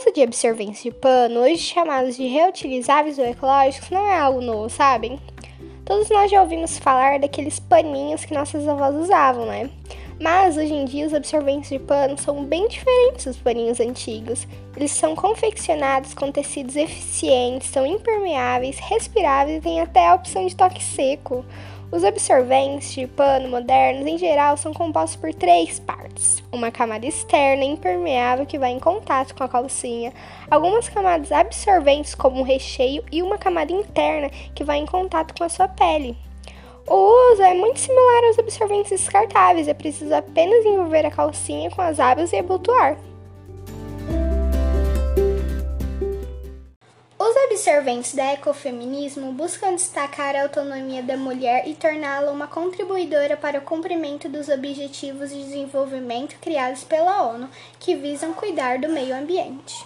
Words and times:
uso 0.00 0.12
de 0.14 0.22
absorventes 0.22 0.82
de 0.82 0.90
pano, 0.90 1.40
hoje 1.40 1.58
chamados 1.58 2.16
de 2.16 2.26
reutilizáveis 2.26 3.18
ou 3.18 3.24
ecológicos, 3.26 3.90
não 3.90 4.06
é 4.06 4.18
algo 4.18 4.40
novo, 4.40 4.70
sabem? 4.70 5.20
Todos 5.84 6.08
nós 6.08 6.30
já 6.30 6.40
ouvimos 6.40 6.78
falar 6.78 7.18
daqueles 7.18 7.60
paninhos 7.60 8.24
que 8.24 8.32
nossas 8.32 8.66
avós 8.66 8.94
usavam, 8.94 9.44
né? 9.44 9.68
Mas 10.18 10.56
hoje 10.56 10.72
em 10.72 10.86
dia 10.86 11.06
os 11.06 11.12
absorventes 11.12 11.68
de 11.68 11.78
pano 11.78 12.16
são 12.16 12.44
bem 12.44 12.66
diferentes 12.68 13.26
dos 13.26 13.36
paninhos 13.36 13.78
antigos. 13.78 14.46
Eles 14.74 14.90
são 14.90 15.14
confeccionados 15.14 16.14
com 16.14 16.32
tecidos 16.32 16.76
eficientes, 16.76 17.68
são 17.68 17.84
impermeáveis, 17.86 18.78
respiráveis 18.78 19.58
e 19.58 19.60
têm 19.60 19.80
até 19.80 20.06
a 20.06 20.14
opção 20.14 20.46
de 20.46 20.56
toque 20.56 20.82
seco. 20.82 21.44
Os 21.92 22.04
absorventes 22.04 22.92
de 22.92 23.04
pano 23.08 23.48
modernos, 23.48 24.06
em 24.06 24.16
geral, 24.16 24.56
são 24.56 24.72
compostos 24.72 25.16
por 25.16 25.34
três 25.34 25.80
partes: 25.80 26.40
uma 26.52 26.70
camada 26.70 27.04
externa 27.04 27.64
impermeável 27.64 28.46
que 28.46 28.60
vai 28.60 28.70
em 28.70 28.78
contato 28.78 29.34
com 29.34 29.42
a 29.42 29.48
calcinha, 29.48 30.12
algumas 30.48 30.88
camadas 30.88 31.32
absorventes, 31.32 32.14
como 32.14 32.42
o 32.42 32.44
recheio, 32.44 33.04
e 33.10 33.20
uma 33.22 33.36
camada 33.36 33.72
interna 33.72 34.30
que 34.54 34.62
vai 34.62 34.78
em 34.78 34.86
contato 34.86 35.34
com 35.36 35.42
a 35.42 35.48
sua 35.48 35.66
pele. 35.66 36.16
O 36.86 37.32
uso 37.32 37.42
é 37.42 37.54
muito 37.54 37.80
similar 37.80 38.24
aos 38.24 38.38
absorventes 38.38 38.90
descartáveis, 38.92 39.66
é 39.66 39.74
preciso 39.74 40.14
apenas 40.14 40.64
envolver 40.64 41.04
a 41.04 41.10
calcinha 41.10 41.70
com 41.70 41.82
as 41.82 41.98
abas 41.98 42.32
e 42.32 42.36
abotoar. 42.36 42.96
Absorventes 47.60 48.14
da 48.14 48.32
ecofeminismo 48.32 49.32
buscam 49.32 49.74
destacar 49.74 50.34
a 50.34 50.44
autonomia 50.44 51.02
da 51.02 51.18
mulher 51.18 51.68
e 51.68 51.74
torná-la 51.74 52.32
uma 52.32 52.46
contribuidora 52.46 53.36
para 53.36 53.58
o 53.58 53.62
cumprimento 53.62 54.28
dos 54.30 54.48
Objetivos 54.48 55.28
de 55.28 55.42
Desenvolvimento 55.44 56.36
criados 56.40 56.82
pela 56.84 57.22
ONU, 57.22 57.50
que 57.78 57.94
visam 57.94 58.32
cuidar 58.32 58.78
do 58.78 58.88
meio 58.88 59.14
ambiente. 59.14 59.84